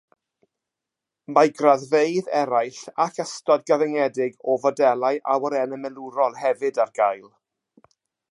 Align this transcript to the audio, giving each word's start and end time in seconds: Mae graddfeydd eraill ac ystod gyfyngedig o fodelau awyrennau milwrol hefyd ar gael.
Mae 1.33 1.51
graddfeydd 1.59 2.31
eraill 2.39 2.79
ac 3.05 3.19
ystod 3.25 3.67
gyfyngedig 3.71 4.41
o 4.53 4.57
fodelau 4.65 5.21
awyrennau 5.35 5.83
milwrol 5.83 6.41
hefyd 6.47 6.81
ar 6.87 6.95
gael. 7.01 7.29